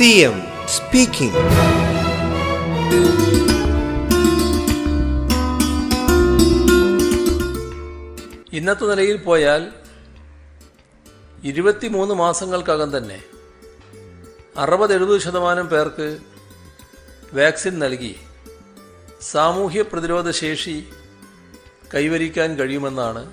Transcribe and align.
CM 0.00 0.36
speaking 0.66 1.40
ഇന്നത്തെ 8.52 8.84
നിലയിൽ 8.84 9.16
പോയാൽ 9.16 9.72
ഇരുപത്തിമൂന്ന് 11.44 12.14
മാസങ്ങൾക്കകം 12.14 12.96
തന്നെ 12.96 13.20
അറുപത് 14.56 14.94
എഴുപത് 14.94 15.20
ശതമാനം 15.20 15.68
പേർക്ക് 15.68 16.18
വാക്സിൻ 17.32 17.78
നൽകി 17.78 18.16
സാമൂഹ്യ 19.20 19.82
പ്രതിരോധ 19.82 20.30
ശേഷി 20.30 20.88
കൈവരിക്കാൻ 21.94 22.58
കഴിയുമെന്നാണ് 22.58 23.32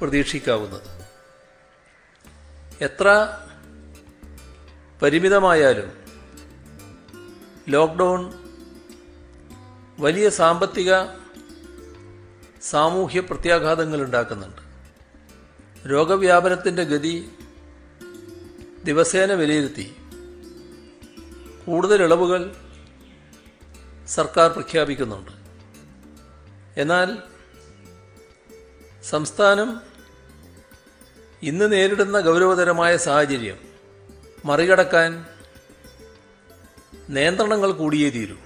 പ്രതീക്ഷിക്കാവുന്നത്. 0.00 0.90
എത്ര 2.80 3.08
പരിമിതമായാലും 5.02 5.90
ലോക്ക്ഡൗൺ 7.68 8.32
വലിയ 9.98 10.28
സാമ്പത്തിക 10.28 10.92
സാമൂഹ്യ 12.62 13.20
പ്രത്യാഘാതങ്ങൾ 13.20 14.02
ഉണ്ടാക്കുന്നുണ്ട്. 14.02 14.62
രോഗവ്യാപനത്തിന്റെ 15.90 16.84
ഗതി 16.84 17.30
ദിവസേന 18.84 19.32
വിലയിരുത്തി. 19.32 19.96
കൂടുതൽ 21.66 22.02
ഇളവുകൾ 22.02 22.54
സർക്കാർ 24.06 24.50
പ്രഖ്യാപിക്കുന്നുണ്ട്. 24.50 25.32
എന്നാൽ 26.80 27.18
സംസ്ഥാനം 29.04 29.80
ഇന്ന് 31.42 31.72
നേരിടുന്ന 31.72 32.20
ഗൗരവതരമായ 32.20 32.96
സാഹചര്യം 32.96 33.71
മറികടക്കാൻ 34.44 35.26
നിയന്ത്രണങ്ങൾ 37.08 37.72
കൂടിയേ 37.72 38.10
തീരൂ. 38.10 38.36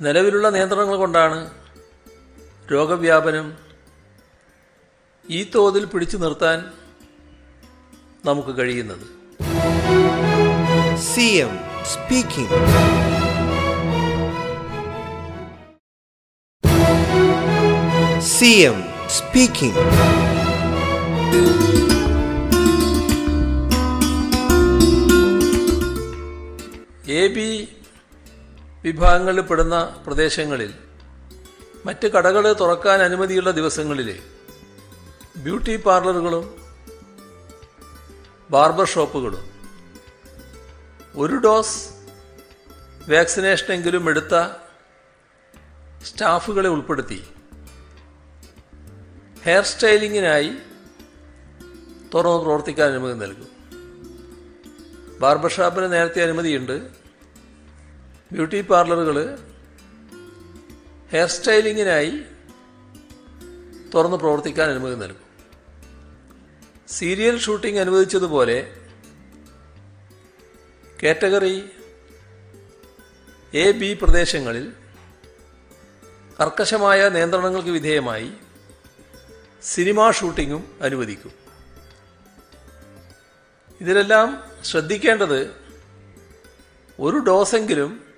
നിലവിലുള്ള 0.00 0.50
നിയന്ത്രണങ്ങൾ 0.50 0.96
കൊണ്ടാണ് 0.96 1.50
രോഗവ്യാപനം 2.72 3.58
ഈ 5.30 5.50
തോതിൽ 5.54 5.84
പിടിച്ചു 5.84 6.16
നിർത്താൻ 6.16 6.72
നമുക്ക് 8.24 8.58
കഴിയുന്നത്. 8.58 9.06
C 10.96 11.20
M 11.20 11.60
speaking. 11.84 12.80
speaking. 19.10 19.76
A 21.86 21.89
വിഭാഗങ്ങളിൽ 28.84 29.40
പെടുന്ന 29.40 30.04
പ്രദേശങ്ങളിൽ 30.06 30.74
മറ്റ് 31.86 32.06
കടകൾ 32.08 32.52
തുറക്കാൻ 32.52 33.02
അനുമതിയുള്ള 33.02 33.50
ദിവസങ്ങളിൽ 33.50 34.22
ബ്യൂട്ടി 35.36 35.76
പാർലറുകളും 35.76 36.46
ബാർബർ 38.50 38.86
ഷോപ്പുകളും 38.86 39.44
ഒരു 41.16 41.36
ഡോസ് 41.36 41.78
വാക്സിനേഷനെങ്കിലും 43.10 44.08
എടുത്ത 44.08 44.34
സ്റ്റാഫുകളെ 46.04 46.68
ഉൾപ്പെടുത്തി 46.68 47.20
ഹെയർ 49.44 49.62
സ്റ്റൈലിങ്ങിനായി 49.62 50.50
തുറന്ന് 52.14 52.40
പ്രവർത്തിക്കാൻ 52.44 52.90
അനുമതി 52.90 53.12
നൽകും. 53.12 53.50
ബാർബർ 55.20 55.50
ഷോപ്പിന് 55.50 55.92
നേരത്തെ 55.92 56.22
അനുമതിയുണ്ട്. 56.22 56.99
ബ്യൂട്ടി 58.32 58.60
പാർലറുകൾ 58.60 59.16
ഹെയർ 61.12 61.28
സ്റ്റൈലിങ്ങിനായി 61.28 62.12
തുറന്ന് 63.94 64.16
പ്രവർത്തിക്കാൻ 64.16 64.70
അനുമതി 64.70 64.94
നൽകും. 64.94 65.26
സീരിയൽ 66.88 67.38
ഷൂട്ടിംഗ് 67.38 67.80
അനുവദിച്ചതുപോലെ 67.80 68.58
കാറ്റഗറി 71.02 71.56
എ 73.54 73.72
ബി 73.72 73.98
പ്രദേശങ്ങളിൽ 74.02 74.72
കർക്കശമായ 76.40 77.08
നിയന്ത്രണങ്ങൾക്ക് 77.08 77.70
വിധേയമായി 77.70 78.32
സിനിമാ 79.62 80.10
ഷൂട്ടിങ്ങും 80.10 80.78
അനുവദിക്കും. 80.82 81.32
ഇതിലെല്ലാം 83.80 84.28
ശ്രദ്ധിക്കേണ്ടത് 84.64 85.40
ഒരു 87.00 87.16
ഡോസെങ്കിലും 87.16 88.09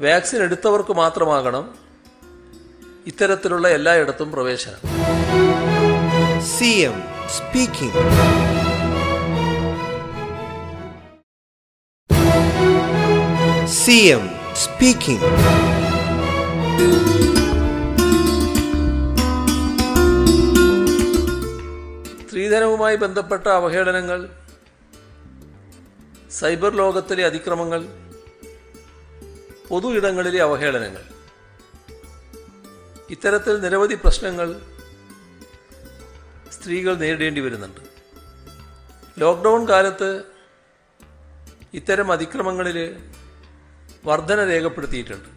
വാക്സിൻ 0.00 0.42
എടുത്തവർക്ക് 0.42 0.92
മാത്രമാകണം 0.92 1.64
ഇത്തരത്തിലുള്ള 3.06 3.68
എല്ലായിടത്തും 3.68 4.32
പ്രവേശനം. 4.32 4.80
C 6.54 6.70
M 6.88 6.96
speaking 7.36 8.04
C 13.80 13.98
M 14.14 14.24
speaking 14.54 15.28
സ്ത്രീധനവുമായി 22.24 22.96
ബന്ധപ്പെട്ട 22.96 23.48
അവഹേളനങ്ങൾ 23.48 24.20
സൈബർ 26.30 26.72
ലോകത്തിലെ 26.74 27.26
അതിക്രമങ്ങൾ 27.26 27.80
പൊതു 29.70 29.94
ഇടങ്ങളിലെ 29.94 30.42
അവഹേളനങ്ങൾ. 30.42 31.02
ഇത്തരത്തിൽ 33.10 33.60
നിരവധി 33.60 33.94
പ്രശ്നങ്ങൾ 33.94 34.60
സ്ത്രീകൾ 36.52 36.94
നേരിടേണ്ടി 36.94 37.40
വരുന്നുണ്ട്. 37.40 37.80
ലോക്ക്ഡൗൺ 39.20 39.68
കാലത്ത് 39.68 40.24
ഇത്തരം 41.74 42.12
അതിക്രമങ്ങളിൽ 42.12 42.96
വർധന 44.04 44.44
രേഖപ്പെടുത്തിയിട്ടുണ്ട്. 44.44 45.28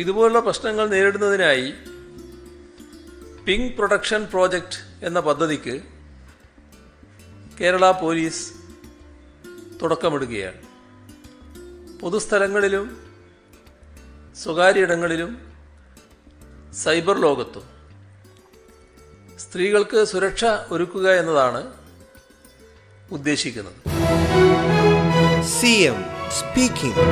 ഇതുപോലുള്ള 0.00 0.40
പ്രശ്നങ്ങൾ 0.40 0.88
നേരിടുന്നതിനായി 0.88 1.74
പിങ്ക് 3.46 3.74
പ്രൊഡക്ഷൻ 3.74 4.24
പ്രോജക്റ്റ് 4.24 5.06
എന്ന 5.06 5.20
പദ്ധതിക്ക് 5.20 5.82
കേരള 7.60 7.90
പോലീസ് 7.90 8.52
തുടക്കമിടുകയാണ്. 9.82 10.67
പൊതുസ്ഥലങ്ങളിലും 12.00 12.86
സ്വകാര്യ 14.36 14.86
ഇടങ്ങളിലും 14.86 15.30
സൈബർ 16.82 17.16
ലോകത്തും 17.20 17.66
സ്ത്രീകൾക്ക് 19.38 20.00
സുരക്ഷ 20.12 20.44
ഒരുക്കുക 20.72 21.08
എന്നതാണ് 21.20 21.62
ഉദ്ദേശിക്കുന്നത് 23.10 23.76
CM 25.52 25.98
സ്പീക്കിംഗ് 26.38 27.04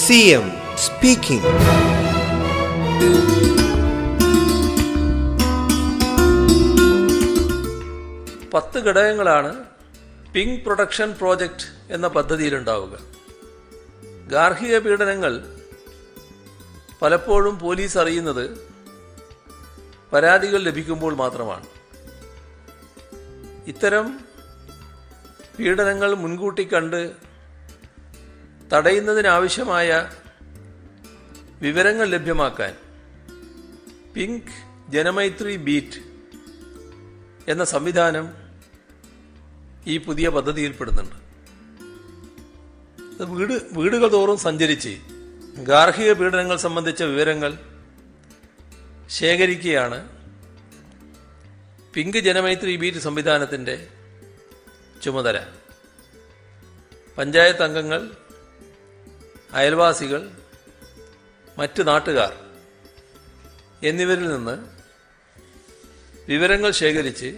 CM 0.00 0.46
speaking. 0.76 1.42
പത്ത് 8.54 8.78
ഘടകങ്ങളാണ് 8.78 9.64
പിങ്ക് 10.34 10.64
പ്രൊഡക്ഷൻ 10.64 11.12
പ്രോജക്റ്റ് 11.12 11.66
എന്ന 11.92 12.06
പദ്ധതിയിലുണ്ടാവുക. 12.06 12.94
ഗാർഹിക 14.28 14.78
പീഡനങ്ങൾ 14.78 15.32
പലപ്പോഴും 17.02 17.58
പോലീസ് 17.58 17.98
അറിയുന്നത് 17.98 18.44
പരാതികൾ 20.12 20.60
ലഭിക്കുമ്പോൾ 20.62 21.14
മാത്രമാണ്. 21.14 21.66
ഇത്തരം 23.66 24.06
പീഡനങ്ങൾ 25.58 26.14
മുൻകൂട്ടി 26.14 26.64
കണ്ട് 26.64 27.00
തടയുന്നതിനാവശ്യമായ 28.72 29.90
വിവരങ്ങൾ 31.62 32.06
ലഭ്യമാക്കാൻ 32.06 32.74
പിങ്ക് 34.14 34.52
ജനമൈത്രി 34.92 35.56
ബീറ്റ് 35.56 36.00
എന്ന 37.52 37.64
സംവിധാനം 37.64 38.26
ഈ 39.88 39.98
പുതിയ 39.98 40.28
പദ്ധതിയിൽപ്പെടുന്നുണ്ട് 40.28 41.16
വീട് 43.32 43.54
വീടുകൾ 43.78 44.08
തോറും 44.08 44.38
സഞ്ചരിച്ച് 44.38 44.92
ഗാർഹിക 45.68 46.12
പീഡനങ്ങൾ 46.12 46.56
സംബന്ധിച്ച 46.56 47.02
വിവരങ്ങൾ 47.02 47.52
ശേഖരിക്കുകയാണ് 49.10 49.98
പിങ്ക് 51.94 52.18
ജനമൈത്രി 52.18 52.76
ബീറ്റ് 52.76 52.98
സംവിധാനത്തിന്റെ 52.98 53.74
ചുമതല. 55.02 55.36
പഞ്ചായത്ത് 57.18 57.62
അംഗങ്ങൾ 57.62 58.00
അയൽവാസികൾ 59.52 60.22
മറ്റ് 61.56 61.82
നാട്ടുകാർ 61.86 62.32
എന്നിവരിൽ 63.82 64.28
നിന്ന് 64.32 64.56
വിവരങ്ങൾ 66.28 66.70
ശേഖരിച്ച് 66.80 67.30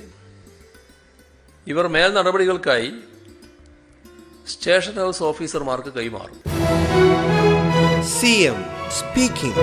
ഇവർ 1.66 1.86
മേൽ 1.86 2.10
നടപടികൾക്കായി 2.14 2.90
സ്റ്റേഷൻ 4.46 4.96
ഹൗസ് 5.02 5.22
ഓഫീസർമാർക്ക് 5.22 5.92
കൈമാറും 5.98 6.38
CM 8.12 8.58
speaking. 8.90 9.56